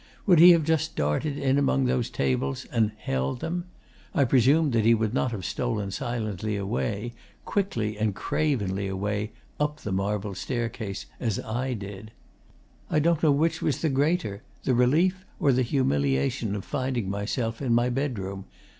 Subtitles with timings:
[0.25, 3.65] Would he have just darted in among those tables and "held" them?
[4.15, 7.13] I presumed that he would not have stolen silently away,
[7.45, 12.09] quickly and cravenly away, up the marble staircase as I did.
[12.89, 17.61] 'I don't know which was the greater, the relief or the humiliation of finding myself
[17.61, 18.45] in my bedroom.